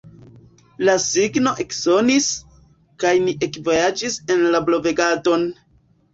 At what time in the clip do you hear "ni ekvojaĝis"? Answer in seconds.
3.27-4.19